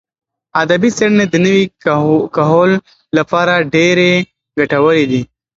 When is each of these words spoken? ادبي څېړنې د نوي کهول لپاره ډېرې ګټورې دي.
ادبي 0.61 0.89
څېړنې 0.97 1.25
د 1.29 1.35
نوي 1.45 1.63
کهول 2.35 2.71
لپاره 3.17 3.53
ډېرې 3.73 4.11
ګټورې 4.59 5.05
دي. 5.11 5.21